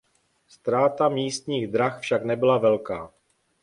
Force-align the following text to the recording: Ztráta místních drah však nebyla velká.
Ztráta 0.47 1.09
místních 1.09 1.67
drah 1.71 1.99
však 1.99 2.23
nebyla 2.25 2.57
velká. 2.57 3.13